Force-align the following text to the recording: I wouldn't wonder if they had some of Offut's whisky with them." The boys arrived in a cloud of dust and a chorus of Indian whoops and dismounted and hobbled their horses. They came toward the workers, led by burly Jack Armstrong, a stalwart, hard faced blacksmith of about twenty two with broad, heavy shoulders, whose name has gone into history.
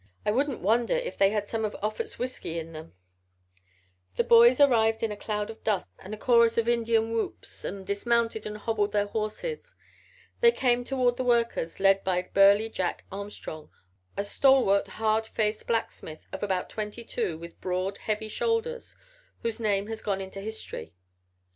I 0.25 0.31
wouldn't 0.31 0.61
wonder 0.61 0.95
if 0.95 1.15
they 1.15 1.29
had 1.29 1.47
some 1.47 1.63
of 1.63 1.75
Offut's 1.75 2.17
whisky 2.17 2.57
with 2.57 2.73
them." 2.73 2.95
The 4.15 4.23
boys 4.23 4.59
arrived 4.59 5.03
in 5.03 5.11
a 5.11 5.15
cloud 5.15 5.51
of 5.51 5.63
dust 5.63 5.89
and 5.99 6.11
a 6.11 6.17
chorus 6.17 6.57
of 6.57 6.67
Indian 6.67 7.11
whoops 7.11 7.63
and 7.63 7.85
dismounted 7.85 8.47
and 8.47 8.57
hobbled 8.57 8.93
their 8.93 9.05
horses. 9.05 9.75
They 10.39 10.51
came 10.51 10.83
toward 10.83 11.17
the 11.17 11.23
workers, 11.23 11.79
led 11.79 12.03
by 12.03 12.23
burly 12.33 12.67
Jack 12.67 13.05
Armstrong, 13.11 13.69
a 14.17 14.25
stalwart, 14.25 14.87
hard 14.87 15.27
faced 15.27 15.67
blacksmith 15.67 16.25
of 16.31 16.41
about 16.41 16.71
twenty 16.71 17.03
two 17.03 17.37
with 17.37 17.61
broad, 17.61 17.99
heavy 17.99 18.27
shoulders, 18.27 18.95
whose 19.43 19.59
name 19.59 19.85
has 19.85 20.01
gone 20.01 20.19
into 20.19 20.41
history. 20.41 20.95